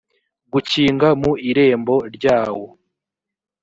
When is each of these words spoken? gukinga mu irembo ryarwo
gukinga 0.53 1.07
mu 1.21 1.31
irembo 1.49 1.95
ryarwo 2.15 2.67